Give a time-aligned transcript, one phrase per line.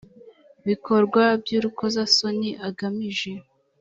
[0.67, 3.31] bikorwa by urukozasoni agamije